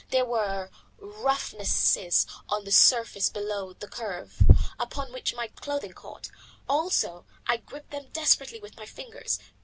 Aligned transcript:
There 0.09 0.25
were 0.25 0.71
roughnesses 0.97 2.25
on 2.49 2.65
the 2.65 2.71
surface 2.71 3.29
below 3.29 3.73
the 3.73 3.87
curve, 3.87 4.41
upon 4.79 5.13
which 5.13 5.35
my 5.35 5.47
clothing 5.49 5.93
caught, 5.93 6.31
also 6.67 7.25
I 7.45 7.57
gripped 7.57 7.91
them 7.91 8.07
desperately 8.11 8.59
with 8.59 8.77
my 8.77 8.87
fingers. 8.87 9.37